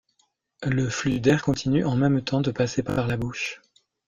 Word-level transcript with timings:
Le 0.63 0.89
flux 0.89 1.19
d'air 1.19 1.43
continue 1.43 1.85
en 1.85 1.95
même 1.95 2.23
temps 2.23 2.41
de 2.41 2.49
passer 2.49 2.81
par 2.81 3.05
la 3.05 3.17
bouche. 3.17 3.61